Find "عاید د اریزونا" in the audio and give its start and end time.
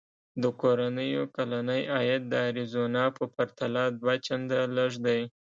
1.95-3.03